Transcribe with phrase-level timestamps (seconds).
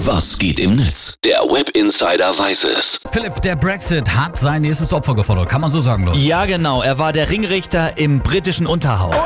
[0.00, 1.14] Was geht im Netz?
[1.24, 3.00] Der Web Insider weiß es.
[3.12, 5.48] Philipp, der Brexit hat sein nächstes Opfer gefordert.
[5.48, 6.18] Kann man so sagen, Leute?
[6.18, 6.82] Ja, genau.
[6.82, 9.16] Er war der Ringrichter im britischen Unterhaus.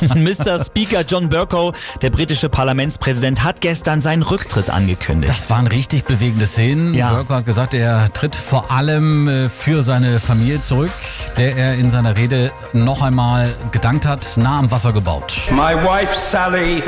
[0.14, 0.64] Mr.
[0.64, 5.32] Speaker John Bercow, der britische Parlamentspräsident, hat gestern seinen Rücktritt angekündigt.
[5.32, 6.94] Das waren richtig bewegende Szenen.
[6.94, 7.12] Ja.
[7.12, 10.92] Burke hat gesagt, er tritt vor allem äh, für seine Familie zurück,
[11.36, 15.34] der er in seiner Rede noch einmal gedankt hat, nah am Wasser gebaut.
[15.50, 16.82] my wife Sally,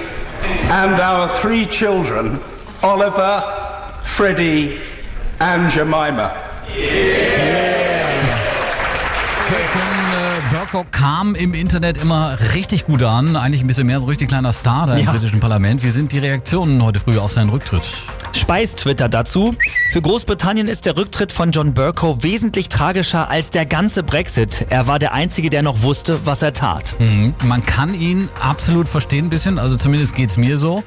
[0.71, 2.39] and our three children
[2.83, 3.43] Oliver,
[4.03, 4.81] Freddie,
[5.39, 6.31] and Jemima.
[9.73, 9.90] Von äh,
[10.71, 13.35] Burko kam im Internet immer richtig gut an.
[13.35, 15.11] Eigentlich ein bisschen mehr so richtig kleiner Star da im Ja.
[15.11, 15.83] britischen Parlament.
[15.83, 17.83] Wie sind die Reaktionen heute früh auf seinen Rücktritt?
[18.33, 19.55] Speis Twitter dazu.
[19.91, 24.67] Für Großbritannien ist der Rücktritt von John Bercow wesentlich tragischer als der ganze Brexit.
[24.71, 26.95] Er war der Einzige, der noch wusste, was er tat.
[27.01, 27.35] Mhm.
[27.45, 30.85] Man kann ihn absolut verstehen ein bisschen, also zumindest geht's mir so.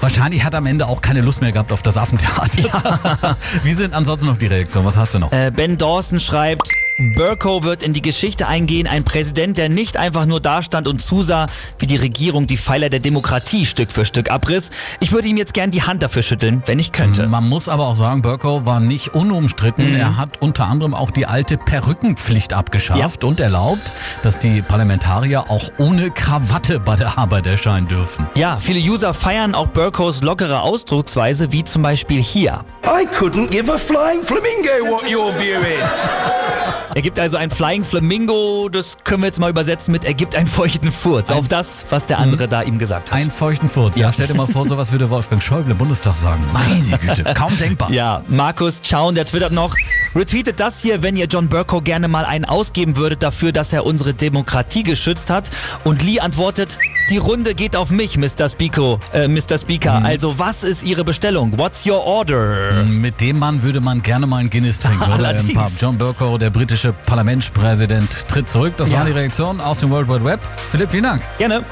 [0.00, 3.36] Wahrscheinlich hat er am Ende auch keine Lust mehr gehabt auf das Affentheater.
[3.64, 4.86] Wie sind ansonsten noch die Reaktionen?
[4.86, 5.32] Was hast du noch?
[5.32, 10.24] Äh, ben Dawson schreibt, Bercow wird in die Geschichte eingehen, ein Präsident, der nicht einfach
[10.24, 11.46] nur dastand und zusah,
[11.78, 14.70] wie die Regierung die Pfeiler der Demokratie Stück für Stück abriss.
[15.00, 17.26] Ich würde ihm jetzt gern die Hand dafür schütteln, wenn ich könnte.
[17.26, 19.94] Man muss aber auch sagen, Burko war nicht unumstritten.
[19.94, 25.70] Er hat unter anderem auch die alte Perückenpflicht abgeschafft und erlaubt, dass die Parlamentarier auch
[25.76, 28.26] ohne Krawatte bei der Arbeit erscheinen dürfen.
[28.34, 32.64] Ja, viele User feiern auch Burcows lockere Ausdrucksweise, wie zum Beispiel hier.
[32.86, 36.85] I couldn't give a flying flamingo what your view is.
[36.94, 40.34] Er gibt also ein Flying Flamingo, das können wir jetzt mal übersetzen mit, er gibt
[40.34, 43.18] einen feuchten Furz auf das, was der andere da ihm gesagt hat.
[43.18, 43.96] Ein feuchten Furz.
[43.96, 44.12] Ja.
[44.12, 46.44] stell dir mal vor, sowas würde Wolfgang Schäuble im Bundestag sagen.
[46.52, 47.90] Meine Güte, kaum denkbar.
[47.90, 49.74] Ja, Markus Chaun, der twittert noch,
[50.16, 53.84] retweetet das hier, wenn ihr John Burko gerne mal einen ausgeben würdet dafür, dass er
[53.84, 55.50] unsere Demokratie geschützt hat.
[55.84, 56.78] Und Lee antwortet,
[57.10, 58.48] die Runde geht auf mich, Mr.
[58.48, 58.98] Speaker.
[59.12, 59.58] Äh, Mr.
[59.58, 60.04] Speaker.
[60.04, 61.58] Also, was ist Ihre Bestellung?
[61.58, 62.84] What's your order?
[62.88, 65.36] Mit dem Mann würde man gerne mal ein Guinness trinken, oder?
[65.36, 65.52] Im.
[65.52, 65.70] Pub.
[65.78, 68.74] John Burko, der britische Parlamentspräsident, tritt zurück.
[68.76, 68.98] Das Ja.
[68.98, 70.40] war die Reaktion aus dem World Wide Web.
[70.70, 71.22] Philipp, vielen Dank.
[71.38, 71.62] Gerne.